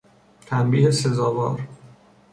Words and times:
تنبیه 0.45 0.91
سزاوار 0.91 1.67